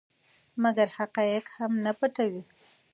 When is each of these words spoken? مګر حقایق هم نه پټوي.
مګر 0.63 0.87
حقایق 0.97 1.45
هم 1.55 1.71
نه 1.85 1.91
پټوي. 1.97 2.43